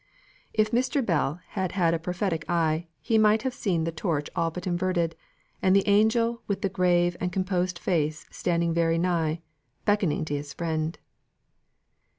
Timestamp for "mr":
0.71-1.05